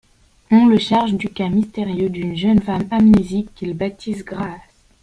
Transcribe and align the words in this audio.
On 0.49 0.65
le 0.65 0.79
charge 0.79 1.13
du 1.13 1.29
cas 1.29 1.47
mystérieux 1.47 2.09
d'une 2.09 2.35
jeune 2.35 2.57
femme 2.59 2.87
amnésique 2.89 3.53
qu'il 3.53 3.75
baptise 3.77 4.25
Grace. 4.25 4.57